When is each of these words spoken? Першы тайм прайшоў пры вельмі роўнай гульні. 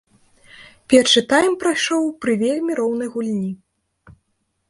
Першы 0.93 1.21
тайм 1.33 1.51
прайшоў 1.65 2.03
пры 2.25 2.33
вельмі 2.43 2.71
роўнай 2.79 3.09
гульні. 3.17 3.51